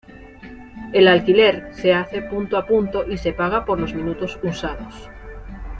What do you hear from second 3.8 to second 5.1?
minutos usados.